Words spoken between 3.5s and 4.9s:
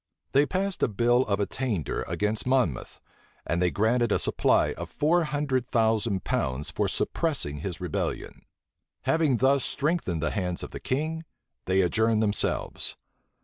they granted a supply of